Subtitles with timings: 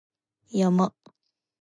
[0.51, 0.95] 山